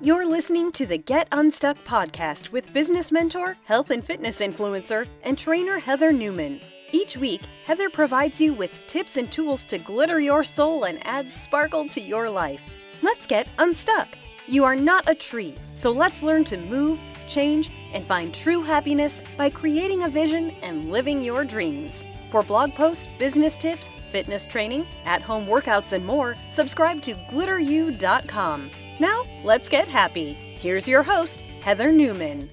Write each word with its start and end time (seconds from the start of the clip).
You're 0.00 0.30
listening 0.30 0.70
to 0.70 0.86
the 0.86 0.96
Get 0.96 1.26
Unstuck 1.32 1.76
podcast 1.84 2.52
with 2.52 2.72
business 2.72 3.10
mentor, 3.10 3.56
health 3.64 3.90
and 3.90 4.04
fitness 4.04 4.38
influencer, 4.38 5.08
and 5.24 5.36
trainer 5.36 5.80
Heather 5.80 6.12
Newman. 6.12 6.60
Each 6.92 7.16
week, 7.16 7.40
Heather 7.64 7.90
provides 7.90 8.40
you 8.40 8.54
with 8.54 8.86
tips 8.86 9.16
and 9.16 9.30
tools 9.32 9.64
to 9.64 9.78
glitter 9.78 10.20
your 10.20 10.44
soul 10.44 10.84
and 10.84 11.04
add 11.04 11.32
sparkle 11.32 11.88
to 11.88 12.00
your 12.00 12.30
life. 12.30 12.62
Let's 13.02 13.26
get 13.26 13.48
unstuck. 13.58 14.06
You 14.46 14.62
are 14.62 14.76
not 14.76 15.10
a 15.10 15.16
tree, 15.16 15.56
so 15.74 15.90
let's 15.90 16.22
learn 16.22 16.44
to 16.44 16.58
move, 16.58 17.00
change, 17.26 17.72
and 17.92 18.06
find 18.06 18.32
true 18.32 18.62
happiness 18.62 19.20
by 19.36 19.50
creating 19.50 20.04
a 20.04 20.08
vision 20.08 20.50
and 20.62 20.92
living 20.92 21.22
your 21.22 21.44
dreams. 21.44 22.04
For 22.30 22.42
blog 22.42 22.74
posts, 22.74 23.08
business 23.18 23.56
tips, 23.56 23.96
fitness 24.10 24.46
training, 24.46 24.86
at 25.04 25.22
home 25.22 25.46
workouts, 25.46 25.92
and 25.92 26.04
more, 26.04 26.36
subscribe 26.50 27.00
to 27.02 27.14
glitteru.com. 27.14 28.70
Now, 28.98 29.24
let's 29.44 29.68
get 29.68 29.88
happy. 29.88 30.32
Here's 30.32 30.88
your 30.88 31.02
host, 31.02 31.42
Heather 31.60 31.90
Newman. 31.90 32.50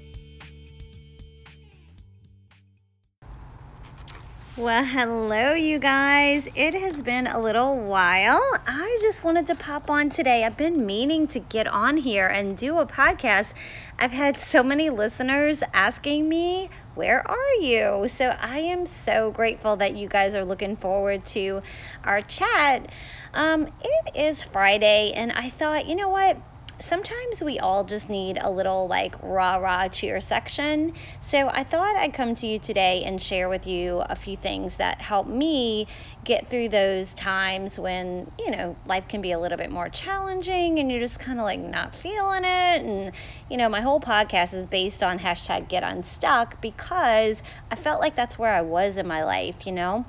Well, 4.57 4.85
hello, 4.85 5.51
you 5.51 5.79
guys. 5.79 6.47
It 6.55 6.75
has 6.75 7.01
been 7.01 7.27
a 7.27 7.41
little 7.41 7.77
while. 7.77 8.39
I 8.65 8.97
just 9.01 9.21
wanted 9.21 9.47
to 9.47 9.55
pop 9.55 9.89
on 9.89 10.09
today. 10.09 10.45
I've 10.45 10.55
been 10.55 10.85
meaning 10.85 11.27
to 11.27 11.39
get 11.39 11.67
on 11.67 11.97
here 11.97 12.25
and 12.25 12.57
do 12.57 12.77
a 12.77 12.85
podcast. 12.85 13.51
I've 13.99 14.13
had 14.13 14.39
so 14.39 14.63
many 14.63 14.89
listeners 14.89 15.61
asking 15.73 16.29
me, 16.29 16.69
Where 16.93 17.29
are 17.29 17.53
you? 17.55 18.07
So 18.07 18.37
I 18.39 18.59
am 18.59 18.85
so 18.85 19.29
grateful 19.29 19.75
that 19.75 19.97
you 19.97 20.07
guys 20.07 20.35
are 20.35 20.45
looking 20.45 20.77
forward 20.77 21.25
to 21.25 21.61
our 22.05 22.21
chat. 22.21 22.89
Um, 23.33 23.67
it 23.83 24.15
is 24.15 24.41
Friday, 24.41 25.11
and 25.13 25.33
I 25.33 25.49
thought, 25.49 25.85
you 25.85 25.97
know 25.97 26.07
what? 26.07 26.37
Sometimes 26.79 27.41
we 27.43 27.59
all 27.59 27.83
just 27.83 28.09
need 28.09 28.37
a 28.41 28.49
little 28.49 28.87
like 28.87 29.15
rah 29.21 29.55
rah 29.55 29.87
cheer 29.87 30.19
section. 30.19 30.93
So 31.19 31.49
I 31.49 31.63
thought 31.63 31.95
I'd 31.95 32.13
come 32.13 32.35
to 32.35 32.47
you 32.47 32.59
today 32.59 33.03
and 33.03 33.21
share 33.21 33.49
with 33.49 33.65
you 33.65 34.03
a 34.09 34.15
few 34.15 34.37
things 34.37 34.77
that 34.77 35.01
help 35.01 35.27
me 35.27 35.87
get 36.23 36.47
through 36.47 36.69
those 36.69 37.13
times 37.13 37.79
when, 37.79 38.31
you 38.39 38.51
know, 38.51 38.75
life 38.85 39.07
can 39.07 39.21
be 39.21 39.31
a 39.31 39.39
little 39.39 39.57
bit 39.57 39.71
more 39.71 39.89
challenging 39.89 40.79
and 40.79 40.91
you're 40.91 40.99
just 40.99 41.19
kind 41.19 41.39
of 41.39 41.45
like 41.45 41.59
not 41.59 41.95
feeling 41.95 42.43
it. 42.43 42.81
And, 42.83 43.11
you 43.49 43.57
know, 43.57 43.69
my 43.69 43.81
whole 43.81 43.99
podcast 43.99 44.53
is 44.53 44.65
based 44.65 45.03
on 45.03 45.19
hashtag 45.19 45.67
get 45.67 45.83
unstuck 45.83 46.61
because 46.61 47.43
I 47.71 47.75
felt 47.75 48.01
like 48.01 48.15
that's 48.15 48.37
where 48.37 48.53
I 48.53 48.61
was 48.61 48.97
in 48.97 49.07
my 49.07 49.23
life, 49.23 49.65
you 49.65 49.71
know. 49.71 50.05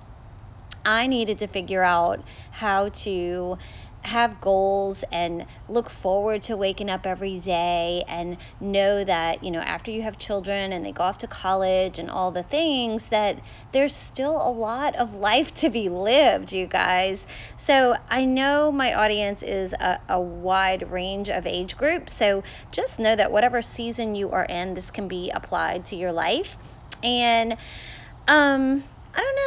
I 0.86 1.08
needed 1.08 1.40
to 1.40 1.48
figure 1.48 1.82
out 1.82 2.22
how 2.52 2.90
to 2.90 3.58
have 4.06 4.40
goals 4.40 5.04
and 5.12 5.46
look 5.68 5.90
forward 5.90 6.42
to 6.42 6.56
waking 6.56 6.88
up 6.88 7.06
every 7.06 7.38
day 7.38 8.04
and 8.08 8.36
know 8.60 9.04
that, 9.04 9.42
you 9.42 9.50
know, 9.50 9.60
after 9.60 9.90
you 9.90 10.02
have 10.02 10.18
children 10.18 10.72
and 10.72 10.84
they 10.84 10.92
go 10.92 11.04
off 11.04 11.18
to 11.18 11.26
college 11.26 11.98
and 11.98 12.10
all 12.10 12.30
the 12.30 12.42
things, 12.42 13.08
that 13.08 13.38
there's 13.72 13.94
still 13.94 14.36
a 14.36 14.50
lot 14.50 14.94
of 14.96 15.14
life 15.26 15.54
to 15.54 15.68
be 15.68 15.88
lived, 15.88 16.52
you 16.52 16.66
guys. 16.66 17.26
So 17.56 17.96
I 18.08 18.24
know 18.24 18.72
my 18.72 18.94
audience 18.94 19.42
is 19.42 19.72
a, 19.74 20.00
a 20.08 20.20
wide 20.20 20.90
range 20.90 21.28
of 21.28 21.46
age 21.46 21.76
groups. 21.76 22.12
So 22.12 22.42
just 22.70 22.98
know 22.98 23.16
that 23.16 23.30
whatever 23.30 23.62
season 23.62 24.14
you 24.14 24.30
are 24.30 24.44
in, 24.44 24.74
this 24.74 24.90
can 24.90 25.08
be 25.08 25.30
applied 25.30 25.86
to 25.86 25.96
your 25.96 26.12
life. 26.12 26.56
And, 27.02 27.56
um, 28.28 28.84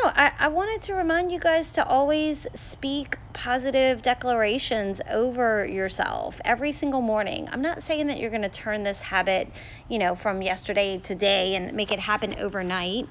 know. 0.04 0.12
I, 0.16 0.32
I 0.40 0.48
wanted 0.48 0.82
to 0.84 0.94
remind 0.94 1.32
you 1.32 1.40
guys 1.40 1.72
to 1.74 1.86
always 1.86 2.48
speak 2.54 3.18
positive 3.34 4.02
declarations 4.02 5.02
over 5.10 5.66
yourself 5.66 6.40
every 6.44 6.72
single 6.72 7.02
morning. 7.02 7.50
I'm 7.52 7.62
not 7.62 7.84
saying 7.84 8.08
that 8.08 8.20
you're 8.20 8.30
going 8.30 8.42
to 8.42 8.50
turn 8.50 8.84
this 8.84 9.04
habit, 9.04 9.50
you 9.88 9.98
know, 9.98 10.16
from 10.16 10.42
yesterday 10.42 10.98
to 10.98 11.10
today 11.10 11.56
and 11.56 11.74
make 11.74 11.92
it 11.92 12.00
happen 12.00 12.36
overnight, 12.40 13.08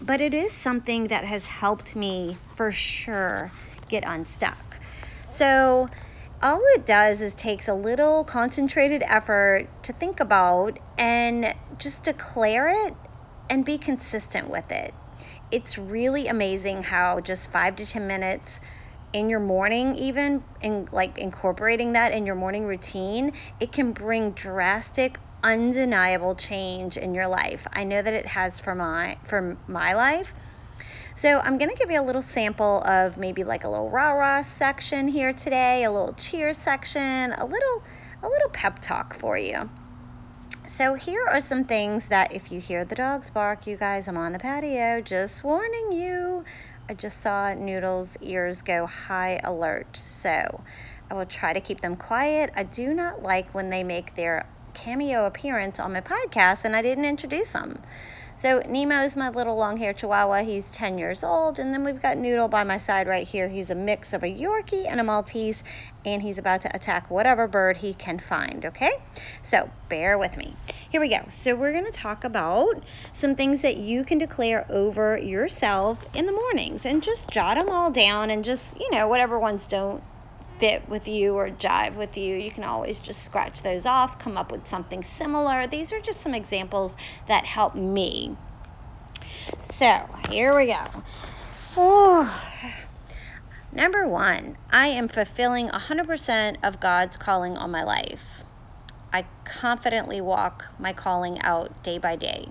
but 0.00 0.20
it 0.20 0.32
is 0.32 0.52
something 0.52 1.08
that 1.08 1.24
has 1.24 1.48
helped 1.48 1.94
me 1.96 2.36
for 2.54 2.72
sure 2.72 3.50
get 3.88 4.04
unstuck. 4.06 4.78
So, 5.28 5.88
all 6.42 6.62
it 6.74 6.86
does 6.86 7.20
is 7.20 7.34
takes 7.34 7.68
a 7.68 7.74
little 7.74 8.24
concentrated 8.24 9.02
effort 9.02 9.68
to 9.82 9.92
think 9.92 10.20
about 10.20 10.78
and 10.96 11.54
just 11.78 12.02
declare 12.04 12.68
it 12.68 12.94
and 13.50 13.62
be 13.62 13.76
consistent 13.76 14.48
with 14.48 14.72
it 14.72 14.94
it's 15.50 15.78
really 15.78 16.26
amazing 16.26 16.84
how 16.84 17.20
just 17.20 17.50
five 17.50 17.76
to 17.76 17.86
10 17.86 18.06
minutes 18.06 18.60
in 19.12 19.28
your 19.28 19.40
morning 19.40 19.94
even 19.96 20.44
in 20.60 20.88
like 20.92 21.18
incorporating 21.18 21.92
that 21.92 22.12
in 22.12 22.24
your 22.24 22.36
morning 22.36 22.64
routine 22.64 23.32
it 23.58 23.72
can 23.72 23.92
bring 23.92 24.30
drastic 24.30 25.18
undeniable 25.42 26.34
change 26.34 26.96
in 26.96 27.14
your 27.14 27.26
life. 27.26 27.66
I 27.72 27.84
know 27.84 28.02
that 28.02 28.14
it 28.14 28.26
has 28.26 28.60
for 28.60 28.74
my 28.74 29.16
for 29.24 29.56
my 29.66 29.94
life. 29.94 30.34
So 31.14 31.40
i'm 31.40 31.58
going 31.58 31.68
to 31.70 31.76
give 31.76 31.90
you 31.90 32.00
a 32.00 32.04
little 32.04 32.22
sample 32.22 32.82
of 32.84 33.16
maybe 33.18 33.44
like 33.44 33.64
a 33.64 33.68
little 33.68 33.90
rah 33.90 34.12
rah 34.12 34.42
section 34.42 35.08
here 35.08 35.32
today 35.32 35.84
a 35.84 35.90
little 35.90 36.14
cheer 36.14 36.52
section 36.54 37.32
a 37.32 37.44
little 37.44 37.82
a 38.22 38.28
little 38.28 38.48
pep 38.48 38.80
talk 38.80 39.14
for 39.14 39.36
you 39.36 39.68
so 40.70 40.94
here 40.94 41.26
are 41.26 41.40
some 41.40 41.64
things 41.64 42.06
that 42.08 42.32
if 42.32 42.52
you 42.52 42.60
hear 42.60 42.84
the 42.84 42.94
dogs 42.94 43.28
bark, 43.28 43.66
you 43.66 43.76
guys, 43.76 44.06
I'm 44.06 44.16
on 44.16 44.32
the 44.32 44.38
patio, 44.38 45.00
just 45.00 45.42
warning 45.42 45.90
you. 45.90 46.44
I 46.88 46.94
just 46.94 47.20
saw 47.20 47.52
Noodle's 47.52 48.16
ears 48.20 48.62
go 48.62 48.86
high 48.86 49.40
alert. 49.42 49.96
So 49.96 50.62
I 51.10 51.14
will 51.14 51.26
try 51.26 51.52
to 51.52 51.60
keep 51.60 51.80
them 51.80 51.96
quiet. 51.96 52.52
I 52.54 52.62
do 52.62 52.94
not 52.94 53.20
like 53.20 53.52
when 53.52 53.70
they 53.70 53.82
make 53.82 54.14
their 54.14 54.46
cameo 54.72 55.26
appearance 55.26 55.80
on 55.80 55.92
my 55.92 56.00
podcast 56.00 56.64
and 56.64 56.76
I 56.76 56.82
didn't 56.82 57.04
introduce 57.04 57.52
them. 57.52 57.82
So 58.40 58.62
Nemo 58.66 59.02
is 59.02 59.16
my 59.16 59.28
little 59.28 59.54
long 59.54 59.76
haired 59.76 59.98
chihuahua. 59.98 60.44
He's 60.44 60.72
10 60.72 60.96
years 60.96 61.22
old. 61.22 61.58
And 61.58 61.74
then 61.74 61.84
we've 61.84 62.00
got 62.00 62.16
Noodle 62.16 62.48
by 62.48 62.64
my 62.64 62.78
side 62.78 63.06
right 63.06 63.28
here. 63.28 63.48
He's 63.48 63.68
a 63.68 63.74
mix 63.74 64.14
of 64.14 64.22
a 64.22 64.34
Yorkie 64.34 64.86
and 64.88 64.98
a 64.98 65.04
Maltese, 65.04 65.62
and 66.06 66.22
he's 66.22 66.38
about 66.38 66.62
to 66.62 66.74
attack 66.74 67.10
whatever 67.10 67.46
bird 67.46 67.76
he 67.76 67.92
can 67.92 68.18
find, 68.18 68.64
okay? 68.64 68.92
So 69.42 69.68
bear 69.90 70.16
with 70.16 70.38
me. 70.38 70.56
Here 70.88 71.02
we 71.02 71.10
go. 71.10 71.26
So 71.28 71.54
we're 71.54 71.72
going 71.72 71.84
to 71.84 71.92
talk 71.92 72.24
about 72.24 72.82
some 73.12 73.34
things 73.34 73.60
that 73.60 73.76
you 73.76 74.04
can 74.04 74.16
declare 74.16 74.64
over 74.70 75.18
yourself 75.18 76.06
in 76.14 76.24
the 76.24 76.32
mornings 76.32 76.86
and 76.86 77.02
just 77.02 77.28
jot 77.28 77.58
them 77.58 77.68
all 77.68 77.90
down 77.90 78.30
and 78.30 78.42
just, 78.42 78.80
you 78.80 78.90
know, 78.90 79.06
whatever 79.06 79.38
ones 79.38 79.66
don't 79.66 80.02
fit 80.60 80.88
with 80.88 81.08
you 81.08 81.34
or 81.34 81.48
jive 81.48 81.96
with 81.96 82.16
you, 82.16 82.36
you 82.36 82.50
can 82.50 82.64
always 82.64 83.00
just 83.00 83.24
scratch 83.24 83.62
those 83.62 83.86
off, 83.86 84.18
come 84.18 84.36
up 84.36 84.52
with 84.52 84.68
something 84.68 85.02
similar. 85.02 85.66
These 85.66 85.92
are 85.92 86.00
just 86.00 86.20
some 86.20 86.34
examples 86.34 86.94
that 87.26 87.46
help 87.46 87.74
me. 87.74 88.36
So 89.62 90.08
here 90.28 90.54
we 90.54 90.66
go. 90.66 91.02
Oh. 91.76 92.42
Number 93.72 94.06
one, 94.06 94.58
I 94.70 94.88
am 94.88 95.08
fulfilling 95.08 95.68
100% 95.68 96.56
of 96.62 96.80
God's 96.80 97.16
calling 97.16 97.56
on 97.56 97.70
my 97.70 97.82
life. 97.82 98.42
I 99.12 99.26
confidently 99.44 100.20
walk 100.20 100.66
my 100.78 100.92
calling 100.92 101.40
out 101.40 101.82
day 101.82 101.98
by 101.98 102.16
day. 102.16 102.48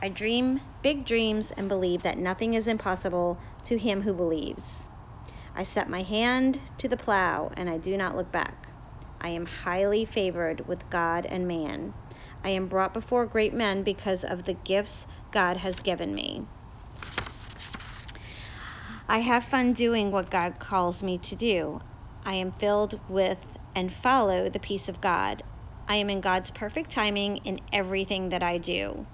I 0.00 0.08
dream 0.08 0.60
big 0.82 1.04
dreams 1.04 1.52
and 1.56 1.68
believe 1.68 2.02
that 2.02 2.18
nothing 2.18 2.54
is 2.54 2.66
impossible 2.66 3.38
to 3.64 3.76
him 3.76 4.02
who 4.02 4.14
believes. 4.14 4.85
I 5.58 5.62
set 5.62 5.88
my 5.88 6.02
hand 6.02 6.60
to 6.76 6.86
the 6.86 6.98
plow 6.98 7.50
and 7.56 7.70
I 7.70 7.78
do 7.78 7.96
not 7.96 8.14
look 8.14 8.30
back. 8.30 8.68
I 9.22 9.30
am 9.30 9.46
highly 9.46 10.04
favored 10.04 10.68
with 10.68 10.88
God 10.90 11.24
and 11.24 11.48
man. 11.48 11.94
I 12.44 12.50
am 12.50 12.66
brought 12.66 12.92
before 12.92 13.24
great 13.24 13.54
men 13.54 13.82
because 13.82 14.22
of 14.22 14.44
the 14.44 14.52
gifts 14.52 15.06
God 15.32 15.56
has 15.56 15.76
given 15.76 16.14
me. 16.14 16.46
I 19.08 19.20
have 19.20 19.44
fun 19.44 19.72
doing 19.72 20.10
what 20.10 20.30
God 20.30 20.58
calls 20.58 21.02
me 21.02 21.16
to 21.18 21.34
do. 21.34 21.80
I 22.24 22.34
am 22.34 22.52
filled 22.52 23.00
with 23.08 23.38
and 23.74 23.90
follow 23.92 24.50
the 24.50 24.58
peace 24.58 24.90
of 24.90 25.00
God. 25.00 25.42
I 25.88 25.96
am 25.96 26.10
in 26.10 26.20
God's 26.20 26.50
perfect 26.50 26.90
timing 26.90 27.38
in 27.38 27.60
everything 27.72 28.28
that 28.28 28.42
I 28.42 28.58
do. 28.58 29.06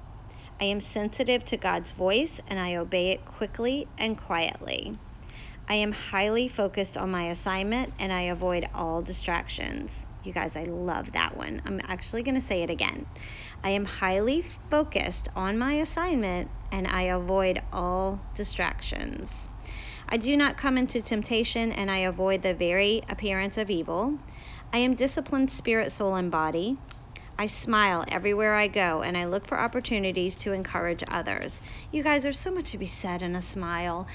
I 0.60 0.64
am 0.64 0.80
sensitive 0.80 1.44
to 1.46 1.56
God's 1.56 1.92
voice 1.92 2.40
and 2.48 2.58
I 2.58 2.74
obey 2.74 3.10
it 3.10 3.24
quickly 3.24 3.86
and 3.96 4.18
quietly. 4.18 4.98
I 5.68 5.74
am 5.74 5.92
highly 5.92 6.48
focused 6.48 6.96
on 6.96 7.10
my 7.10 7.30
assignment 7.30 7.92
and 7.98 8.12
I 8.12 8.22
avoid 8.22 8.68
all 8.74 9.02
distractions. 9.02 10.04
You 10.24 10.32
guys, 10.32 10.56
I 10.56 10.64
love 10.64 11.12
that 11.12 11.36
one. 11.36 11.62
I'm 11.64 11.80
actually 11.84 12.22
going 12.22 12.34
to 12.34 12.40
say 12.40 12.62
it 12.62 12.70
again. 12.70 13.06
I 13.64 13.70
am 13.70 13.84
highly 13.84 14.44
focused 14.70 15.28
on 15.34 15.58
my 15.58 15.74
assignment 15.74 16.50
and 16.70 16.86
I 16.86 17.02
avoid 17.02 17.62
all 17.72 18.20
distractions. 18.34 19.48
I 20.08 20.16
do 20.16 20.36
not 20.36 20.56
come 20.56 20.76
into 20.76 21.00
temptation 21.00 21.72
and 21.72 21.90
I 21.90 21.98
avoid 21.98 22.42
the 22.42 22.54
very 22.54 23.02
appearance 23.08 23.56
of 23.56 23.70
evil. 23.70 24.18
I 24.72 24.78
am 24.78 24.94
disciplined 24.94 25.50
spirit, 25.50 25.90
soul, 25.90 26.14
and 26.14 26.30
body. 26.30 26.76
I 27.38 27.46
smile 27.46 28.04
everywhere 28.08 28.54
I 28.54 28.68
go 28.68 29.02
and 29.02 29.16
I 29.16 29.24
look 29.24 29.46
for 29.46 29.58
opportunities 29.58 30.36
to 30.36 30.52
encourage 30.52 31.02
others. 31.08 31.62
You 31.90 32.02
guys, 32.02 32.22
there's 32.22 32.38
so 32.38 32.50
much 32.50 32.70
to 32.72 32.78
be 32.78 32.86
said 32.86 33.22
in 33.22 33.34
a 33.34 33.42
smile. 33.42 34.06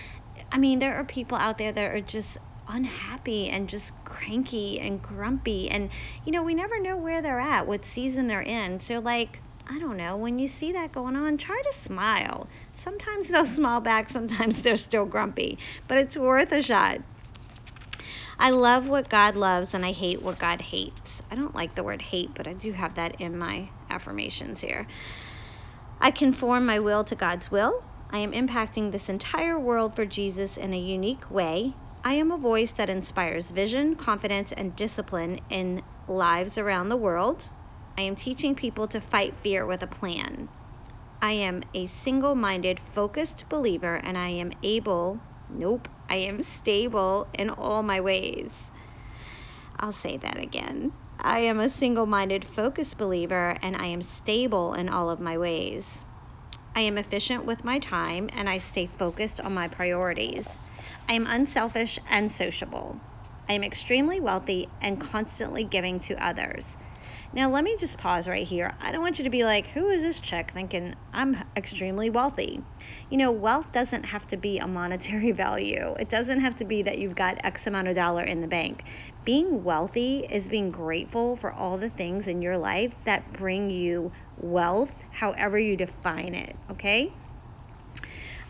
I 0.52 0.58
mean, 0.58 0.80
there 0.80 0.96
are 0.96 1.04
people 1.04 1.38
out 1.38 1.58
there 1.58 1.72
that 1.72 1.86
are 1.86 2.02
just 2.02 2.38
unhappy 2.68 3.50
and 3.50 3.70
just 3.70 3.94
cranky 4.06 4.80
and 4.80 5.02
grumpy. 5.02 5.70
And, 5.70 5.90
you 6.26 6.32
know, 6.32 6.44
we 6.44 6.54
never 6.54 6.80
know 6.80 6.98
where 6.98 7.22
they're 7.22 7.40
at, 7.40 7.68
what 7.68 7.86
season 7.86 8.28
they're 8.28 8.42
in. 8.42 8.80
So, 8.80 9.00
like, 9.00 9.40
I 9.70 9.80
don't 9.80 9.98
know, 9.98 10.16
when 10.16 10.40
you 10.40 10.48
see 10.48 10.72
that 10.72 10.92
going 10.92 11.16
on, 11.16 11.38
try 11.38 11.62
to 11.62 11.74
smile. 11.74 12.48
Sometimes 12.74 13.28
they'll 13.30 13.46
smile 13.46 13.82
back, 13.82 14.10
sometimes 14.10 14.62
they're 14.62 14.78
still 14.78 15.06
grumpy, 15.06 15.58
but 15.88 15.98
it's 15.98 16.18
worth 16.18 16.52
a 16.52 16.62
shot. 16.62 17.02
I 18.40 18.52
love 18.52 18.88
what 18.88 19.10
God 19.10 19.36
loves 19.36 19.74
and 19.74 19.84
I 19.84 19.92
hate 19.92 20.22
what 20.22 20.38
God 20.38 20.62
hates. 20.62 21.24
I 21.32 21.36
don't 21.36 21.56
like 21.56 21.74
the 21.74 21.84
word 21.84 22.04
hate, 22.04 22.32
but 22.36 22.48
I 22.48 22.54
do 22.54 22.72
have 22.74 22.94
that 22.96 23.20
in 23.20 23.38
my 23.38 23.70
affirmations 23.90 24.62
here. 24.62 24.86
I 26.00 26.12
conform 26.12 26.66
my 26.66 26.78
will 26.78 27.04
to 27.06 27.16
God's 27.16 27.50
will. 27.50 27.84
I 28.10 28.20
am 28.20 28.32
impacting 28.32 28.92
this 28.92 29.10
entire 29.10 29.60
world 29.60 29.94
for 29.94 30.06
Jesus 30.06 30.58
in 30.58 30.74
a 30.74 30.80
unique 30.80 31.30
way. 31.30 31.74
I 32.04 32.14
am 32.14 32.32
a 32.32 32.38
voice 32.38 32.72
that 32.72 32.90
inspires 32.90 33.52
vision, 33.52 33.96
confidence, 33.96 34.54
and 34.54 34.76
discipline 34.76 35.42
in 35.50 35.82
lives 36.08 36.58
around 36.58 36.88
the 36.88 36.96
world. 36.96 37.50
I 37.98 38.04
am 38.04 38.16
teaching 38.16 38.56
people 38.56 38.88
to 38.88 39.02
fight 39.02 39.36
fear 39.42 39.66
with 39.66 39.84
a 39.84 39.88
plan. 39.88 40.48
I 41.22 41.34
am 41.34 41.64
a 41.74 41.88
single 41.88 42.36
minded, 42.36 42.80
focused 42.80 43.50
believer, 43.50 43.96
and 43.96 44.18
I 44.18 44.30
am 44.30 44.52
able, 44.64 45.20
nope, 45.50 45.90
I 46.10 46.18
am 46.18 46.42
stable 46.44 47.28
in 47.34 47.50
all 47.50 47.84
my 47.84 48.00
ways. 48.00 48.72
I'll 49.78 49.92
say 49.92 50.16
that 50.18 50.38
again. 50.38 50.94
I 51.20 51.40
am 51.40 51.60
a 51.60 51.68
single 51.70 52.06
minded, 52.06 52.46
focused 52.46 52.98
believer, 52.98 53.58
and 53.62 53.76
I 53.76 53.88
am 53.88 54.02
stable 54.02 54.74
in 54.74 54.88
all 54.88 55.10
of 55.10 55.20
my 55.20 55.38
ways. 55.38 56.06
I 56.78 56.82
am 56.82 57.00
efficient 57.00 57.44
with 57.44 57.64
my 57.64 57.80
time, 57.80 58.30
and 58.34 58.48
I 58.48 58.60
stay 58.60 58.86
focused 58.86 59.40
on 59.40 59.52
my 59.52 59.68
priorities. 59.68 60.60
I 61.10 61.14
am 61.14 61.26
unselfish 61.26 61.98
and 62.08 62.32
sociable. 62.32 63.00
I 63.50 63.54
am 63.54 63.64
extremely 63.64 64.20
wealthy 64.20 64.70
and 64.80 65.02
constantly 65.02 65.64
giving 65.64 65.98
to 66.02 66.24
others. 66.24 66.78
Now, 67.34 67.50
let 67.50 67.64
me 67.64 67.76
just 67.78 67.98
pause 67.98 68.28
right 68.28 68.46
here. 68.46 68.76
I 68.80 68.92
don't 68.92 69.02
want 69.02 69.18
you 69.18 69.24
to 69.24 69.32
be 69.32 69.44
like, 69.44 69.66
who 69.68 69.90
is 69.90 70.04
this 70.04 70.20
chick 70.20 70.52
thinking 70.52 70.94
I'm 71.12 71.44
extremely 71.56 72.12
wealthy? 72.12 72.62
You 73.10 73.18
know, 73.18 73.32
wealth 73.32 73.72
doesn't 73.72 74.04
have 74.04 74.28
to 74.28 74.38
be 74.38 74.60
a 74.60 74.68
monetary 74.68 75.32
value, 75.46 75.96
it 76.00 76.10
doesn't 76.10 76.42
have 76.42 76.58
to 76.58 76.66
be 76.66 76.84
that 76.84 77.00
you've 77.00 77.16
got 77.16 77.44
X 77.44 77.66
amount 77.66 77.88
of 77.88 77.96
dollar 77.96 78.22
in 78.22 78.42
the 78.42 78.48
bank. 78.48 78.84
Being 79.26 79.64
wealthy 79.64 80.28
is 80.30 80.48
being 80.48 80.70
grateful 80.70 81.36
for 81.36 81.52
all 81.52 81.80
the 81.80 81.90
things 81.90 82.28
in 82.28 82.44
your 82.44 82.60
life 82.60 82.96
that 83.06 83.34
bring 83.34 83.72
you 83.72 84.12
wealth, 84.40 84.94
however 85.12 85.58
you 85.58 85.76
define 85.76 86.34
it, 86.34 86.56
okay? 86.72 87.12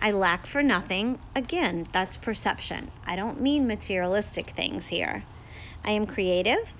I 0.01 0.11
lack 0.11 0.45
for 0.45 0.61
nothing. 0.61 1.19
Again, 1.35 1.87
that's 1.91 2.17
perception. 2.17 2.91
I 3.05 3.15
don't 3.15 3.41
mean 3.41 3.67
materialistic 3.67 4.51
things 4.51 4.87
here. 4.87 5.23
I 5.83 5.91
am 5.91 6.05
creative. 6.05 6.73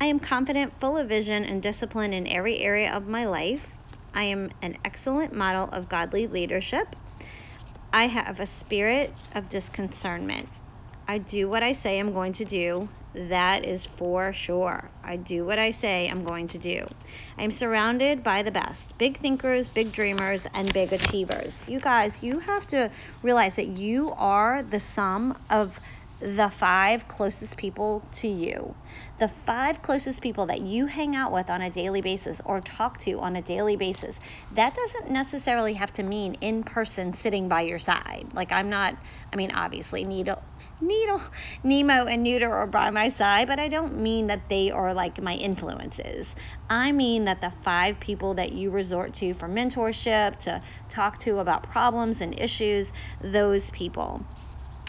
I 0.00 0.06
am 0.06 0.18
confident, 0.18 0.78
full 0.80 0.96
of 0.96 1.08
vision, 1.08 1.44
and 1.44 1.62
discipline 1.62 2.12
in 2.12 2.26
every 2.26 2.58
area 2.60 2.92
of 2.92 3.06
my 3.06 3.24
life. 3.24 3.70
I 4.14 4.24
am 4.24 4.50
an 4.62 4.76
excellent 4.84 5.34
model 5.34 5.68
of 5.72 5.88
godly 5.88 6.26
leadership. 6.26 6.96
I 7.92 8.06
have 8.06 8.40
a 8.40 8.46
spirit 8.46 9.12
of 9.34 9.48
disconcernment. 9.48 10.48
I 11.06 11.18
do 11.18 11.48
what 11.48 11.62
I 11.62 11.72
say 11.72 11.98
I'm 11.98 12.12
going 12.12 12.32
to 12.34 12.44
do. 12.44 12.88
That 13.14 13.64
is 13.64 13.86
for 13.86 14.32
sure. 14.32 14.90
I 15.04 15.16
do 15.16 15.44
what 15.44 15.58
I 15.58 15.70
say 15.70 16.08
I'm 16.08 16.24
going 16.24 16.48
to 16.48 16.58
do. 16.58 16.86
I'm 17.38 17.52
surrounded 17.52 18.24
by 18.24 18.42
the 18.42 18.50
best 18.50 18.98
big 18.98 19.18
thinkers, 19.18 19.68
big 19.68 19.92
dreamers, 19.92 20.48
and 20.52 20.72
big 20.72 20.92
achievers. 20.92 21.68
You 21.68 21.78
guys, 21.78 22.22
you 22.24 22.40
have 22.40 22.66
to 22.68 22.90
realize 23.22 23.54
that 23.56 23.68
you 23.68 24.12
are 24.16 24.62
the 24.62 24.80
sum 24.80 25.38
of 25.48 25.78
the 26.20 26.48
five 26.48 27.06
closest 27.06 27.56
people 27.56 28.02
to 28.12 28.28
you, 28.28 28.74
the 29.18 29.28
five 29.28 29.82
closest 29.82 30.22
people 30.22 30.46
that 30.46 30.62
you 30.62 30.86
hang 30.86 31.14
out 31.14 31.30
with 31.30 31.50
on 31.50 31.60
a 31.60 31.68
daily 31.68 32.00
basis 32.00 32.40
or 32.44 32.60
talk 32.60 32.98
to 32.98 33.20
on 33.20 33.36
a 33.36 33.42
daily 33.42 33.76
basis, 33.76 34.20
that 34.52 34.74
doesn't 34.74 35.10
necessarily 35.10 35.74
have 35.74 35.92
to 35.92 36.02
mean 36.02 36.34
in 36.40 36.62
person 36.62 37.12
sitting 37.12 37.48
by 37.48 37.60
your 37.60 37.78
side. 37.78 38.26
Like, 38.32 38.52
I'm 38.52 38.70
not, 38.70 38.96
I 39.32 39.36
mean, 39.36 39.50
obviously, 39.52 40.04
Needle. 40.04 40.42
Needle, 40.86 41.22
Nemo, 41.62 42.04
and 42.04 42.22
Neuter 42.22 42.52
are 42.52 42.66
by 42.66 42.90
my 42.90 43.08
side, 43.08 43.48
but 43.48 43.58
I 43.58 43.68
don't 43.68 44.00
mean 44.00 44.26
that 44.26 44.48
they 44.48 44.70
are 44.70 44.92
like 44.92 45.20
my 45.22 45.34
influences. 45.34 46.36
I 46.68 46.92
mean 46.92 47.24
that 47.24 47.40
the 47.40 47.52
five 47.62 47.98
people 48.00 48.34
that 48.34 48.52
you 48.52 48.70
resort 48.70 49.14
to 49.14 49.32
for 49.32 49.48
mentorship, 49.48 50.38
to 50.40 50.60
talk 50.88 51.18
to 51.18 51.38
about 51.38 51.62
problems 51.64 52.20
and 52.20 52.38
issues, 52.38 52.92
those 53.22 53.70
people. 53.70 54.24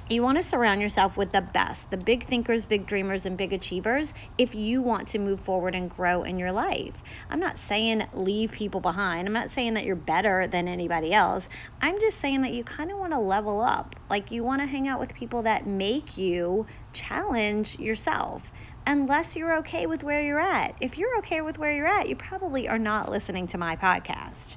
You 0.07 0.21
want 0.21 0.37
to 0.37 0.43
surround 0.43 0.81
yourself 0.81 1.17
with 1.17 1.31
the 1.31 1.41
best, 1.41 1.89
the 1.89 1.97
big 1.97 2.27
thinkers, 2.27 2.67
big 2.67 2.85
dreamers, 2.85 3.25
and 3.25 3.35
big 3.35 3.51
achievers 3.51 4.13
if 4.37 4.53
you 4.53 4.79
want 4.79 5.07
to 5.07 5.17
move 5.17 5.39
forward 5.39 5.73
and 5.73 5.89
grow 5.89 6.21
in 6.21 6.37
your 6.37 6.51
life. 6.51 6.93
I'm 7.27 7.39
not 7.39 7.57
saying 7.57 8.05
leave 8.13 8.51
people 8.51 8.81
behind. 8.81 9.27
I'm 9.27 9.33
not 9.33 9.49
saying 9.49 9.73
that 9.73 9.83
you're 9.83 9.95
better 9.95 10.45
than 10.45 10.67
anybody 10.67 11.11
else. 11.11 11.49
I'm 11.81 11.99
just 11.99 12.19
saying 12.19 12.43
that 12.43 12.53
you 12.53 12.63
kind 12.63 12.91
of 12.91 12.99
want 12.99 13.13
to 13.13 13.19
level 13.19 13.61
up. 13.61 13.95
Like 14.07 14.29
you 14.29 14.43
want 14.43 14.61
to 14.61 14.67
hang 14.67 14.87
out 14.87 14.99
with 14.99 15.15
people 15.15 15.41
that 15.41 15.65
make 15.65 16.19
you 16.19 16.67
challenge 16.93 17.79
yourself 17.79 18.51
unless 18.85 19.35
you're 19.35 19.57
okay 19.57 19.87
with 19.87 20.03
where 20.03 20.21
you're 20.21 20.39
at. 20.39 20.75
If 20.79 20.99
you're 20.99 21.17
okay 21.17 21.41
with 21.41 21.57
where 21.57 21.73
you're 21.73 21.87
at, 21.87 22.07
you 22.07 22.15
probably 22.15 22.67
are 22.67 22.77
not 22.77 23.09
listening 23.09 23.47
to 23.47 23.57
my 23.57 23.75
podcast. 23.75 24.55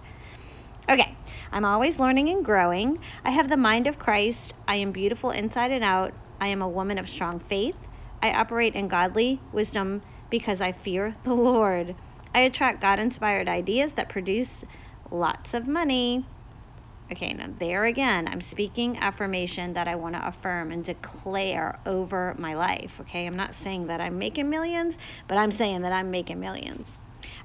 Okay, 0.90 1.14
I'm 1.52 1.66
always 1.66 1.98
learning 1.98 2.30
and 2.30 2.42
growing. 2.42 2.98
I 3.22 3.32
have 3.32 3.50
the 3.50 3.58
mind 3.58 3.86
of 3.86 3.98
Christ. 3.98 4.54
I 4.66 4.76
am 4.76 4.90
beautiful 4.90 5.30
inside 5.30 5.70
and 5.70 5.84
out. 5.84 6.14
I 6.40 6.46
am 6.46 6.62
a 6.62 6.68
woman 6.68 6.96
of 6.96 7.10
strong 7.10 7.40
faith. 7.40 7.78
I 8.22 8.32
operate 8.32 8.74
in 8.74 8.88
godly 8.88 9.38
wisdom 9.52 10.00
because 10.30 10.62
I 10.62 10.72
fear 10.72 11.16
the 11.24 11.34
Lord. 11.34 11.94
I 12.34 12.40
attract 12.40 12.80
God 12.80 12.98
inspired 12.98 13.48
ideas 13.48 13.92
that 13.92 14.08
produce 14.08 14.64
lots 15.10 15.52
of 15.52 15.68
money. 15.68 16.24
Okay, 17.12 17.34
now 17.34 17.50
there 17.58 17.84
again, 17.84 18.26
I'm 18.26 18.40
speaking 18.40 18.96
affirmation 18.96 19.74
that 19.74 19.88
I 19.88 19.94
want 19.94 20.14
to 20.14 20.26
affirm 20.26 20.70
and 20.70 20.82
declare 20.82 21.80
over 21.84 22.34
my 22.38 22.54
life. 22.54 22.98
Okay, 23.02 23.26
I'm 23.26 23.36
not 23.36 23.54
saying 23.54 23.88
that 23.88 24.00
I'm 24.00 24.18
making 24.18 24.48
millions, 24.48 24.96
but 25.26 25.36
I'm 25.36 25.50
saying 25.50 25.82
that 25.82 25.92
I'm 25.92 26.10
making 26.10 26.40
millions. 26.40 26.96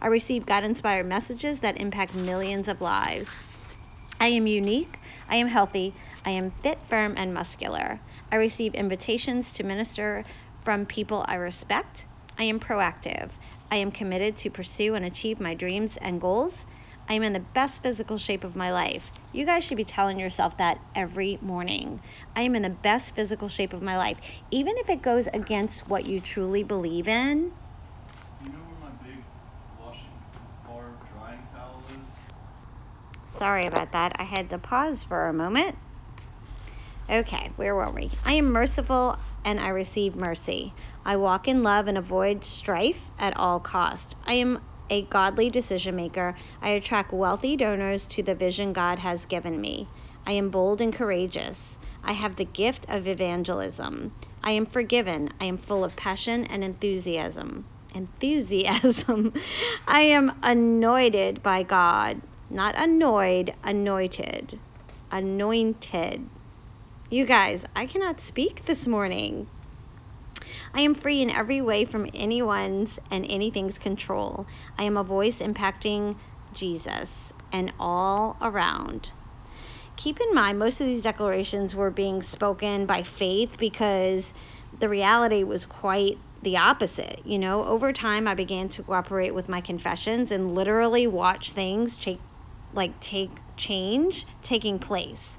I 0.03 0.07
receive 0.07 0.45
God 0.45 0.65
inspired 0.65 1.05
messages 1.05 1.59
that 1.59 1.77
impact 1.77 2.13
millions 2.13 2.67
of 2.67 2.81
lives. 2.81 3.29
I 4.19 4.27
am 4.27 4.47
unique. 4.47 4.99
I 5.29 5.37
am 5.37 5.47
healthy. 5.47 5.93
I 6.25 6.31
am 6.31 6.51
fit, 6.51 6.77
firm, 6.89 7.13
and 7.15 7.33
muscular. 7.33 8.01
I 8.29 8.35
receive 8.35 8.75
invitations 8.75 9.53
to 9.53 9.63
minister 9.63 10.25
from 10.61 10.85
people 10.85 11.23
I 11.29 11.35
respect. 11.35 12.05
I 12.37 12.43
am 12.43 12.59
proactive. 12.59 13.29
I 13.71 13.77
am 13.77 13.91
committed 13.91 14.35
to 14.37 14.49
pursue 14.49 14.93
and 14.93 15.05
achieve 15.05 15.39
my 15.39 15.53
dreams 15.53 15.97
and 16.01 16.19
goals. 16.19 16.65
I 17.07 17.13
am 17.13 17.23
in 17.23 17.33
the 17.33 17.39
best 17.39 17.81
physical 17.81 18.17
shape 18.17 18.43
of 18.43 18.57
my 18.57 18.71
life. 18.71 19.09
You 19.31 19.45
guys 19.45 19.63
should 19.63 19.77
be 19.77 19.85
telling 19.85 20.19
yourself 20.19 20.57
that 20.57 20.79
every 20.93 21.37
morning. 21.41 22.01
I 22.35 22.41
am 22.41 22.55
in 22.55 22.61
the 22.61 22.69
best 22.69 23.15
physical 23.15 23.47
shape 23.47 23.73
of 23.73 23.81
my 23.81 23.97
life. 23.97 24.17
Even 24.51 24.77
if 24.77 24.89
it 24.89 25.01
goes 25.01 25.27
against 25.27 25.87
what 25.87 26.05
you 26.05 26.19
truly 26.19 26.63
believe 26.63 27.07
in, 27.07 27.53
Sorry 33.33 33.65
about 33.65 33.91
that. 33.93 34.15
I 34.19 34.23
had 34.23 34.49
to 34.51 34.59
pause 34.59 35.03
for 35.03 35.27
a 35.27 35.33
moment. 35.33 35.75
Okay, 37.09 37.51
where 37.55 37.75
were 37.75 37.89
we? 37.89 38.11
I 38.23 38.33
am 38.33 38.51
merciful 38.51 39.17
and 39.43 39.59
I 39.59 39.69
receive 39.69 40.15
mercy. 40.15 40.71
I 41.03 41.15
walk 41.15 41.47
in 41.47 41.63
love 41.63 41.87
and 41.87 41.97
avoid 41.97 42.45
strife 42.45 43.09
at 43.17 43.35
all 43.35 43.59
cost. 43.59 44.15
I 44.25 44.33
am 44.33 44.61
a 44.89 45.01
godly 45.01 45.49
decision 45.49 45.95
maker. 45.95 46.35
I 46.61 46.69
attract 46.69 47.11
wealthy 47.11 47.57
donors 47.57 48.05
to 48.07 48.21
the 48.23 48.35
vision 48.35 48.71
God 48.71 48.99
has 48.99 49.25
given 49.25 49.59
me. 49.59 49.87
I 50.27 50.33
am 50.33 50.49
bold 50.49 50.79
and 50.79 50.93
courageous. 50.93 51.77
I 52.03 52.13
have 52.13 52.35
the 52.35 52.45
gift 52.45 52.85
of 52.87 53.07
evangelism. 53.07 54.13
I 54.43 54.51
am 54.51 54.67
forgiven. 54.67 55.29
I 55.41 55.45
am 55.45 55.57
full 55.57 55.83
of 55.83 55.95
passion 55.95 56.45
and 56.45 56.63
enthusiasm. 56.63 57.65
Enthusiasm. 57.95 59.33
I 59.87 60.01
am 60.01 60.37
anointed 60.43 61.41
by 61.41 61.63
God 61.63 62.21
not 62.53 62.75
annoyed, 62.77 63.55
anointed. 63.63 64.59
Anointed. 65.11 66.29
You 67.09 67.25
guys, 67.25 67.65
I 67.75 67.87
cannot 67.87 68.21
speak 68.21 68.65
this 68.65 68.87
morning. 68.87 69.47
I 70.73 70.81
am 70.81 70.93
free 70.93 71.21
in 71.21 71.29
every 71.29 71.61
way 71.61 71.83
from 71.83 72.09
anyone's 72.13 72.99
and 73.09 73.25
anything's 73.27 73.79
control. 73.79 74.45
I 74.77 74.83
am 74.83 74.97
a 74.97 75.03
voice 75.03 75.39
impacting 75.39 76.15
Jesus 76.53 77.33
and 77.51 77.73
all 77.79 78.37
around. 78.39 79.09
Keep 79.95 80.19
in 80.19 80.33
mind, 80.33 80.59
most 80.59 80.79
of 80.79 80.87
these 80.87 81.03
declarations 81.03 81.75
were 81.75 81.91
being 81.91 82.21
spoken 82.21 82.85
by 82.85 83.03
faith 83.03 83.57
because 83.57 84.33
the 84.79 84.89
reality 84.89 85.43
was 85.43 85.65
quite 85.65 86.17
the 86.41 86.57
opposite. 86.57 87.21
You 87.25 87.39
know, 87.39 87.63
over 87.65 87.93
time, 87.93 88.27
I 88.27 88.33
began 88.33 88.69
to 88.69 88.83
cooperate 88.83 89.33
with 89.33 89.49
my 89.49 89.61
confessions 89.61 90.31
and 90.31 90.53
literally 90.53 91.07
watch 91.07 91.51
things 91.51 91.97
take 91.97 92.19
like 92.73 92.99
take 92.99 93.31
change 93.55 94.25
taking 94.41 94.79
place. 94.79 95.37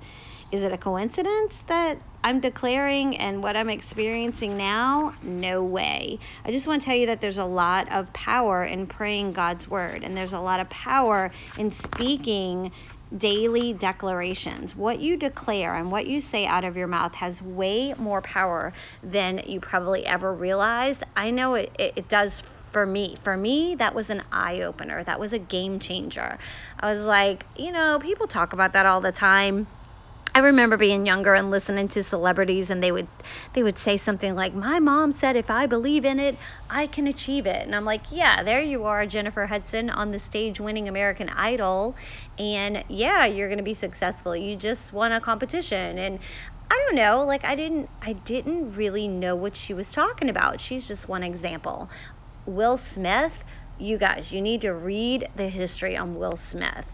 Is 0.52 0.62
it 0.62 0.72
a 0.72 0.78
coincidence 0.78 1.62
that 1.66 1.98
I'm 2.22 2.38
declaring 2.38 3.16
and 3.16 3.42
what 3.42 3.56
I'm 3.56 3.68
experiencing 3.68 4.56
now? 4.56 5.14
No 5.22 5.64
way. 5.64 6.20
I 6.44 6.52
just 6.52 6.66
want 6.66 6.82
to 6.82 6.86
tell 6.86 6.96
you 6.96 7.06
that 7.06 7.20
there's 7.20 7.38
a 7.38 7.44
lot 7.44 7.90
of 7.90 8.12
power 8.12 8.64
in 8.64 8.86
praying 8.86 9.32
God's 9.32 9.68
word, 9.68 10.02
and 10.02 10.16
there's 10.16 10.32
a 10.32 10.38
lot 10.38 10.60
of 10.60 10.70
power 10.70 11.32
in 11.58 11.72
speaking 11.72 12.70
daily 13.16 13.72
declarations. 13.72 14.76
What 14.76 15.00
you 15.00 15.16
declare 15.16 15.74
and 15.74 15.90
what 15.90 16.06
you 16.06 16.20
say 16.20 16.46
out 16.46 16.64
of 16.64 16.76
your 16.76 16.86
mouth 16.86 17.16
has 17.16 17.42
way 17.42 17.94
more 17.94 18.22
power 18.22 18.72
than 19.02 19.42
you 19.46 19.60
probably 19.60 20.06
ever 20.06 20.32
realized. 20.32 21.04
I 21.16 21.30
know 21.30 21.54
it, 21.54 21.72
it, 21.78 21.94
it 21.96 22.08
does 22.08 22.42
for 22.74 22.84
me. 22.84 23.16
For 23.22 23.38
me, 23.38 23.74
that 23.76 23.94
was 23.94 24.10
an 24.10 24.22
eye 24.30 24.60
opener. 24.60 25.02
That 25.02 25.18
was 25.18 25.32
a 25.32 25.38
game 25.38 25.78
changer. 25.80 26.38
I 26.78 26.92
was 26.92 27.04
like, 27.04 27.46
you 27.56 27.72
know, 27.72 27.98
people 27.98 28.26
talk 28.26 28.52
about 28.52 28.74
that 28.74 28.84
all 28.84 29.00
the 29.00 29.12
time 29.12 29.66
I 30.36 30.40
remember 30.40 30.76
being 30.76 31.06
younger 31.06 31.34
and 31.34 31.48
listening 31.48 31.86
to 31.88 32.02
celebrities 32.02 32.68
and 32.68 32.82
they 32.82 32.90
would 32.90 33.06
they 33.52 33.62
would 33.62 33.78
say 33.78 33.96
something 33.96 34.34
like 34.34 34.52
my 34.52 34.80
mom 34.80 35.12
said 35.12 35.36
if 35.36 35.48
I 35.48 35.66
believe 35.66 36.04
in 36.04 36.18
it 36.18 36.36
I 36.68 36.88
can 36.88 37.06
achieve 37.06 37.46
it 37.46 37.64
and 37.64 37.72
I'm 37.74 37.84
like 37.84 38.10
yeah 38.10 38.42
there 38.42 38.60
you 38.60 38.82
are 38.82 39.06
Jennifer 39.06 39.46
Hudson 39.46 39.88
on 39.90 40.10
the 40.10 40.18
stage 40.18 40.58
winning 40.58 40.88
American 40.88 41.28
Idol 41.28 41.94
and 42.36 42.82
yeah 42.88 43.26
you're 43.26 43.46
going 43.46 43.58
to 43.58 43.64
be 43.64 43.74
successful 43.74 44.34
you 44.34 44.56
just 44.56 44.92
won 44.92 45.12
a 45.12 45.20
competition 45.20 45.98
and 45.98 46.18
I 46.68 46.82
don't 46.84 46.96
know 46.96 47.24
like 47.24 47.44
I 47.44 47.54
didn't 47.54 47.88
I 48.02 48.14
didn't 48.14 48.74
really 48.74 49.06
know 49.06 49.36
what 49.36 49.54
she 49.54 49.72
was 49.72 49.92
talking 49.92 50.28
about 50.28 50.60
she's 50.60 50.88
just 50.88 51.08
one 51.08 51.22
example 51.22 51.88
Will 52.46 52.76
Smith. 52.76 53.44
You 53.78 53.98
guys 53.98 54.32
you 54.32 54.40
need 54.40 54.60
to 54.60 54.72
read 54.72 55.28
the 55.34 55.48
history 55.48 55.96
on 55.96 56.14
Will 56.14 56.36
Smith 56.36 56.86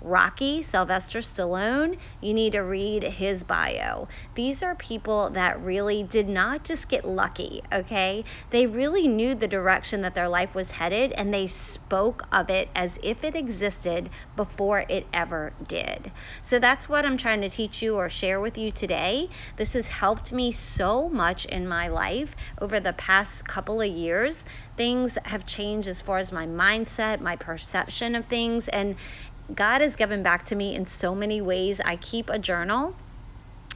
Rocky, 0.00 0.62
Sylvester 0.62 1.20
Stallone, 1.20 1.98
you 2.20 2.34
need 2.34 2.52
to 2.52 2.60
read 2.60 3.02
his 3.02 3.42
bio. 3.42 4.08
These 4.34 4.62
are 4.62 4.74
people 4.74 5.30
that 5.30 5.60
really 5.60 6.02
did 6.02 6.28
not 6.28 6.64
just 6.64 6.88
get 6.88 7.06
lucky, 7.06 7.62
okay? 7.72 8.24
They 8.50 8.66
really 8.66 9.08
knew 9.08 9.34
the 9.34 9.48
direction 9.48 10.02
that 10.02 10.14
their 10.14 10.28
life 10.28 10.54
was 10.54 10.72
headed 10.72 11.12
and 11.12 11.32
they 11.32 11.46
spoke 11.46 12.26
of 12.30 12.50
it 12.50 12.68
as 12.74 12.98
if 13.02 13.24
it 13.24 13.34
existed 13.34 14.10
before 14.36 14.84
it 14.88 15.06
ever 15.12 15.52
did. 15.66 16.12
So 16.42 16.58
that's 16.58 16.88
what 16.88 17.04
I'm 17.04 17.16
trying 17.16 17.40
to 17.40 17.48
teach 17.48 17.82
you 17.82 17.96
or 17.96 18.08
share 18.08 18.40
with 18.40 18.58
you 18.58 18.70
today. 18.70 19.28
This 19.56 19.72
has 19.72 19.88
helped 19.88 20.32
me 20.32 20.52
so 20.52 21.08
much 21.08 21.46
in 21.46 21.66
my 21.66 21.88
life 21.88 22.36
over 22.60 22.78
the 22.78 22.92
past 22.92 23.46
couple 23.46 23.80
of 23.80 23.88
years. 23.88 24.44
Things 24.76 25.16
have 25.24 25.46
changed 25.46 25.88
as 25.88 26.02
far 26.02 26.18
as 26.18 26.30
my 26.30 26.46
mindset, 26.46 27.20
my 27.20 27.34
perception 27.34 28.14
of 28.14 28.26
things, 28.26 28.68
and 28.68 28.96
God 29.54 29.80
has 29.80 29.96
given 29.96 30.22
back 30.22 30.44
to 30.46 30.56
me 30.56 30.74
in 30.74 30.84
so 30.86 31.14
many 31.14 31.40
ways. 31.40 31.80
I 31.80 31.96
keep 31.96 32.28
a 32.28 32.38
journal. 32.38 32.94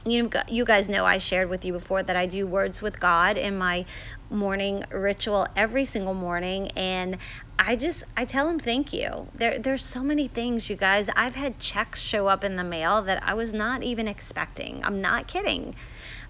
You, 0.03 0.31
you 0.47 0.65
guys 0.65 0.89
know 0.89 1.05
I 1.05 1.19
shared 1.19 1.49
with 1.49 1.63
you 1.63 1.73
before 1.73 2.01
that 2.01 2.15
I 2.15 2.25
do 2.25 2.47
words 2.47 2.81
with 2.81 2.99
God 2.99 3.37
in 3.37 3.57
my 3.57 3.85
morning 4.31 4.83
ritual 4.91 5.45
every 5.55 5.85
single 5.85 6.13
morning 6.13 6.69
and 6.69 7.17
I 7.59 7.75
just 7.75 8.03
I 8.17 8.25
tell 8.25 8.49
him 8.49 8.57
thank 8.57 8.91
you. 8.91 9.27
There 9.35 9.59
there's 9.59 9.85
so 9.85 10.01
many 10.01 10.27
things 10.27 10.69
you 10.69 10.75
guys. 10.75 11.09
I've 11.15 11.35
had 11.35 11.59
checks 11.59 12.01
show 12.01 12.27
up 12.27 12.43
in 12.43 12.55
the 12.55 12.63
mail 12.63 13.03
that 13.03 13.21
I 13.23 13.35
was 13.35 13.53
not 13.53 13.83
even 13.83 14.07
expecting. 14.07 14.83
I'm 14.83 15.01
not 15.01 15.27
kidding. 15.27 15.75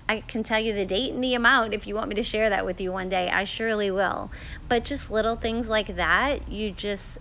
I 0.10 0.20
can 0.20 0.44
tell 0.44 0.60
you 0.60 0.74
the 0.74 0.86
date 0.86 1.14
and 1.14 1.24
the 1.24 1.34
amount 1.36 1.74
if 1.74 1.88
you 1.88 1.96
want 1.96 2.10
me 2.10 2.16
to 2.16 2.24
share 2.24 2.50
that 2.50 2.66
with 2.66 2.82
you 2.82 2.92
one 2.92 3.08
day. 3.08 3.30
I 3.30 3.46
surely 3.46 3.90
will. 3.90 4.30
But 4.68 4.84
just 4.84 5.10
little 5.10 5.38
things 5.38 5.70
like 5.70 5.96
that, 5.96 6.52
you 6.52 6.72
just 6.72 7.18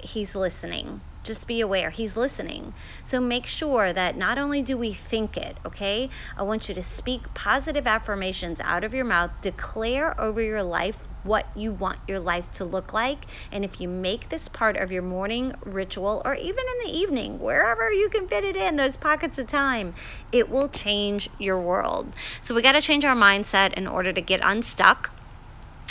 he's 0.00 0.34
listening 0.34 1.00
just 1.24 1.46
be 1.46 1.60
aware 1.60 1.90
he's 1.90 2.16
listening 2.16 2.74
so 3.02 3.20
make 3.20 3.46
sure 3.46 3.92
that 3.92 4.16
not 4.16 4.38
only 4.38 4.62
do 4.62 4.76
we 4.76 4.92
think 4.92 5.36
it 5.36 5.56
okay 5.64 6.08
i 6.36 6.42
want 6.42 6.68
you 6.68 6.74
to 6.74 6.82
speak 6.82 7.32
positive 7.34 7.86
affirmations 7.86 8.60
out 8.60 8.84
of 8.84 8.94
your 8.94 9.04
mouth 9.04 9.30
declare 9.40 10.18
over 10.20 10.40
your 10.40 10.62
life 10.62 10.98
what 11.24 11.46
you 11.56 11.72
want 11.72 11.98
your 12.06 12.20
life 12.20 12.52
to 12.52 12.64
look 12.64 12.92
like. 12.92 13.26
And 13.50 13.64
if 13.64 13.80
you 13.80 13.88
make 13.88 14.28
this 14.28 14.46
part 14.46 14.76
of 14.76 14.92
your 14.92 15.02
morning 15.02 15.54
ritual 15.64 16.22
or 16.24 16.34
even 16.34 16.64
in 16.72 16.86
the 16.86 16.96
evening, 16.96 17.40
wherever 17.40 17.90
you 17.92 18.08
can 18.08 18.28
fit 18.28 18.44
it 18.44 18.56
in, 18.56 18.76
those 18.76 18.96
pockets 18.96 19.38
of 19.38 19.46
time, 19.46 19.94
it 20.30 20.48
will 20.48 20.68
change 20.68 21.28
your 21.38 21.60
world. 21.60 22.12
So 22.40 22.54
we 22.54 22.62
got 22.62 22.72
to 22.72 22.82
change 22.82 23.04
our 23.04 23.16
mindset 23.16 23.72
in 23.72 23.86
order 23.86 24.12
to 24.12 24.20
get 24.20 24.40
unstuck. 24.42 25.13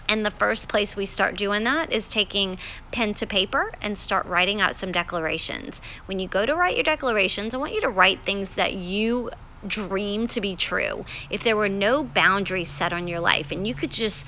And 0.08 0.26
the 0.26 0.32
first 0.32 0.68
place 0.68 0.96
we 0.96 1.06
start 1.06 1.38
doing 1.38 1.64
that 1.64 1.92
is 1.92 2.10
taking 2.10 2.60
pen 2.92 3.14
to 3.16 3.26
paper 3.26 3.72
and 3.82 3.98
start 3.98 4.26
writing 4.26 4.62
out 4.62 4.76
some 4.76 4.92
declarations. 4.92 5.82
When 6.06 6.20
you 6.20 6.28
go 6.28 6.46
to 6.46 6.56
write 6.56 6.76
your 6.76 6.84
declarations, 6.84 7.54
I 7.54 7.58
want 7.58 7.74
you 7.74 7.82
to 7.82 7.90
write 7.90 8.24
things 8.24 8.50
that 8.50 8.74
you 8.74 9.32
dream 9.66 10.28
to 10.28 10.42
be 10.42 10.56
true. 10.56 11.06
If 11.30 11.44
there 11.44 11.56
were 11.56 11.70
no 11.70 12.04
boundaries 12.04 12.70
set 12.70 12.94
on 12.94 13.08
your 13.08 13.22
life 13.22 13.52
and 13.52 13.66
you 13.66 13.74
could 13.74 13.92
just 13.92 14.26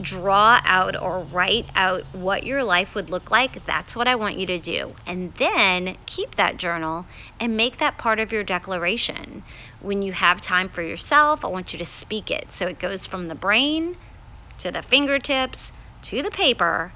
draw 0.00 0.60
out 0.64 1.00
or 1.00 1.20
write 1.20 1.66
out 1.74 2.02
what 2.12 2.44
your 2.44 2.64
life 2.64 2.94
would 2.94 3.10
look 3.10 3.30
like, 3.30 3.64
that's 3.66 3.94
what 3.94 4.08
I 4.08 4.14
want 4.16 4.38
you 4.38 4.46
to 4.46 4.58
do. 4.58 4.94
And 5.06 5.34
then 5.34 5.96
keep 6.06 6.36
that 6.36 6.56
journal 6.56 7.06
and 7.38 7.56
make 7.56 7.76
that 7.78 7.98
part 7.98 8.18
of 8.18 8.32
your 8.32 8.42
declaration. 8.42 9.44
When 9.80 10.02
you 10.02 10.12
have 10.12 10.40
time 10.40 10.68
for 10.68 10.82
yourself, 10.82 11.44
I 11.44 11.48
want 11.48 11.72
you 11.72 11.78
to 11.78 11.84
speak 11.84 12.30
it. 12.30 12.52
So 12.52 12.66
it 12.66 12.78
goes 12.78 13.06
from 13.06 13.28
the 13.28 13.34
brain 13.34 13.96
to 14.62 14.70
the 14.70 14.82
fingertips 14.82 15.72
to 16.02 16.22
the 16.22 16.30
paper, 16.30 16.92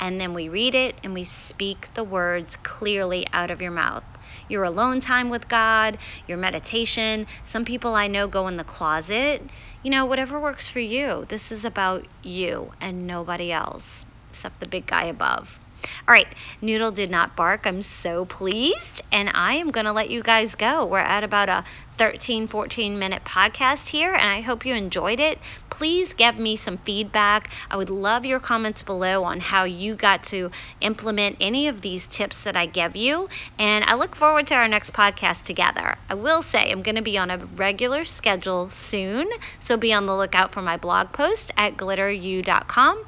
and 0.00 0.20
then 0.20 0.34
we 0.34 0.48
read 0.48 0.74
it 0.74 0.94
and 1.02 1.12
we 1.14 1.24
speak 1.24 1.88
the 1.94 2.04
words 2.04 2.56
clearly 2.62 3.26
out 3.32 3.50
of 3.50 3.60
your 3.60 3.72
mouth. 3.72 4.04
Your 4.48 4.62
alone 4.62 5.00
time 5.00 5.28
with 5.28 5.48
God, 5.48 5.98
your 6.28 6.38
meditation. 6.38 7.26
Some 7.44 7.64
people 7.64 7.94
I 7.94 8.06
know 8.06 8.28
go 8.28 8.46
in 8.46 8.56
the 8.56 8.64
closet. 8.64 9.42
You 9.82 9.90
know, 9.90 10.06
whatever 10.06 10.38
works 10.38 10.68
for 10.68 10.80
you. 10.80 11.24
This 11.28 11.50
is 11.50 11.64
about 11.64 12.06
you 12.22 12.72
and 12.80 13.06
nobody 13.06 13.50
else 13.50 14.04
except 14.30 14.60
the 14.60 14.68
big 14.68 14.86
guy 14.86 15.04
above. 15.04 15.58
All 16.06 16.12
right, 16.12 16.28
Noodle 16.60 16.90
did 16.90 17.10
not 17.10 17.36
bark. 17.36 17.66
I'm 17.66 17.82
so 17.82 18.24
pleased. 18.24 19.02
And 19.12 19.30
I 19.34 19.54
am 19.54 19.70
going 19.70 19.86
to 19.86 19.92
let 19.92 20.10
you 20.10 20.22
guys 20.22 20.54
go. 20.54 20.84
We're 20.84 20.98
at 20.98 21.24
about 21.24 21.48
a 21.48 21.64
13, 21.98 22.46
14 22.46 22.98
minute 22.98 23.24
podcast 23.24 23.88
here, 23.88 24.14
and 24.14 24.28
I 24.28 24.40
hope 24.40 24.64
you 24.64 24.74
enjoyed 24.74 25.18
it. 25.20 25.38
Please 25.68 26.14
give 26.14 26.38
me 26.38 26.56
some 26.56 26.78
feedback. 26.78 27.50
I 27.70 27.76
would 27.76 27.90
love 27.90 28.24
your 28.24 28.40
comments 28.40 28.82
below 28.82 29.24
on 29.24 29.40
how 29.40 29.64
you 29.64 29.94
got 29.94 30.22
to 30.24 30.50
implement 30.80 31.36
any 31.40 31.68
of 31.68 31.82
these 31.82 32.06
tips 32.06 32.44
that 32.44 32.56
I 32.56 32.66
give 32.66 32.94
you. 32.94 33.28
And 33.58 33.84
I 33.84 33.94
look 33.94 34.14
forward 34.14 34.46
to 34.48 34.54
our 34.54 34.68
next 34.68 34.92
podcast 34.92 35.42
together. 35.42 35.96
I 36.08 36.14
will 36.14 36.42
say 36.42 36.70
I'm 36.70 36.82
going 36.82 36.94
to 36.96 37.02
be 37.02 37.18
on 37.18 37.30
a 37.30 37.38
regular 37.38 38.04
schedule 38.04 38.70
soon, 38.70 39.28
so 39.60 39.76
be 39.76 39.92
on 39.92 40.06
the 40.06 40.16
lookout 40.16 40.52
for 40.52 40.62
my 40.62 40.76
blog 40.76 41.12
post 41.12 41.52
at 41.56 41.76
glitteru.com. 41.76 43.04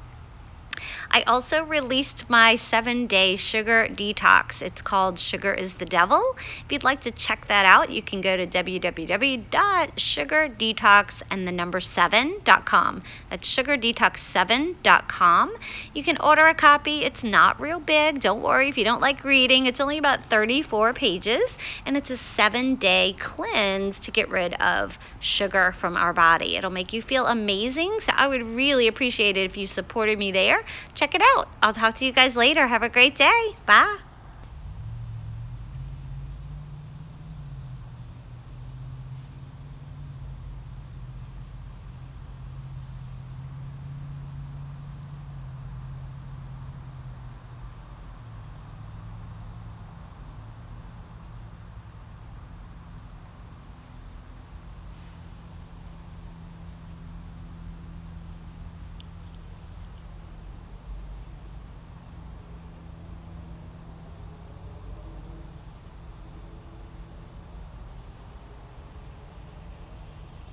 I 1.09 1.23
also 1.23 1.63
released 1.63 2.29
my 2.29 2.55
seven 2.55 3.07
day 3.07 3.35
sugar 3.35 3.87
detox. 3.89 4.61
It's 4.61 4.81
called 4.81 5.19
Sugar 5.19 5.53
is 5.53 5.73
the 5.75 5.85
Devil. 5.85 6.35
If 6.65 6.71
you'd 6.71 6.83
like 6.83 7.01
to 7.01 7.11
check 7.11 7.47
that 7.47 7.65
out, 7.65 7.89
you 7.89 8.01
can 8.01 8.21
go 8.21 8.37
to 8.37 8.47
www.sugardetox 8.47 11.21
and 11.29 11.47
the 11.47 11.51
number. 11.51 11.81
That's 11.81 13.55
sugardetox7.com. 13.55 15.55
You 15.93 16.03
can 16.03 16.17
order 16.17 16.47
a 16.47 16.53
copy. 16.53 17.03
It's 17.03 17.23
not 17.23 17.59
real 17.59 17.79
big. 17.79 18.21
Don't 18.21 18.41
worry 18.41 18.69
if 18.69 18.77
you 18.77 18.83
don't 18.83 19.01
like 19.01 19.23
reading. 19.23 19.65
It's 19.65 19.79
only 19.79 19.97
about 19.97 20.23
34 20.25 20.93
pages 20.93 21.41
and 21.85 21.97
it's 21.97 22.09
a 22.09 22.17
seven 22.17 22.75
day 22.75 23.15
cleanse 23.19 23.99
to 23.99 24.11
get 24.11 24.29
rid 24.29 24.53
of 24.55 24.97
sugar 25.19 25.73
from 25.77 25.97
our 25.97 26.13
body. 26.13 26.55
It'll 26.55 26.71
make 26.71 26.93
you 26.93 27.01
feel 27.01 27.27
amazing. 27.27 27.99
So 27.99 28.13
I 28.15 28.27
would 28.27 28.43
really 28.43 28.87
appreciate 28.87 29.37
it 29.37 29.45
if 29.45 29.57
you 29.57 29.67
supported 29.67 30.19
me 30.19 30.31
there 30.31 30.63
check 30.93 31.15
it 31.15 31.21
out. 31.35 31.47
I'll 31.61 31.73
talk 31.73 31.95
to 31.95 32.05
you 32.05 32.11
guys 32.11 32.35
later. 32.35 32.67
Have 32.67 32.83
a 32.83 32.89
great 32.89 33.15
day. 33.15 33.55
Bye. 33.65 34.10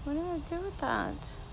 What 0.09 0.15
do 0.15 0.21
I 0.21 0.39
do 0.39 0.65
with 0.65 0.79
that? 0.79 1.48